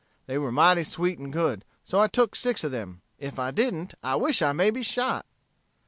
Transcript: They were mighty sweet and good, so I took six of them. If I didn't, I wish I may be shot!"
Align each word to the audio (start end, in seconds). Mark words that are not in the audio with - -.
They 0.25 0.39
were 0.39 0.51
mighty 0.51 0.81
sweet 0.81 1.19
and 1.19 1.31
good, 1.31 1.63
so 1.83 1.99
I 1.99 2.07
took 2.07 2.35
six 2.35 2.63
of 2.63 2.71
them. 2.71 3.03
If 3.19 3.37
I 3.37 3.51
didn't, 3.51 3.93
I 4.01 4.15
wish 4.15 4.41
I 4.41 4.51
may 4.51 4.71
be 4.71 4.81
shot!" 4.81 5.27